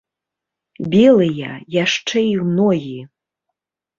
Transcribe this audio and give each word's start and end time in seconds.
Белыя, 0.93 1.51
яшчэ 1.83 2.19
і 2.31 2.33
ногі. 2.57 2.97